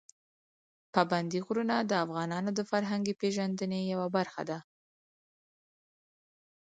پابندي 0.93 1.39
غرونه 1.45 1.75
د 1.83 1.91
افغانانو 2.05 2.49
د 2.53 2.59
فرهنګي 2.69 3.13
پیژندنې 3.21 3.79
یوه 3.93 4.07
برخه 4.15 4.41
ده. 4.49 4.59